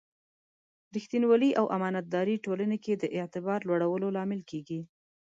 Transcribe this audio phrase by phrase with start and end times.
[0.95, 4.81] ریښتینولي او امانتداري ټولنې کې د اعتبار لوړولو لامل کېږي.